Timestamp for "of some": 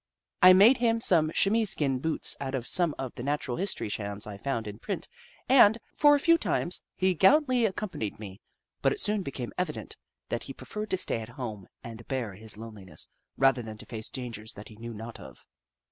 2.55-2.95